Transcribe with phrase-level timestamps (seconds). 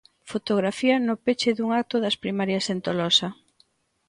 [0.31, 3.29] Fotografía no peche dun acto das primarias en Tolosa.